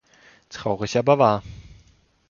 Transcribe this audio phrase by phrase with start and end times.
[0.49, 1.43] Traurig, aber wahr.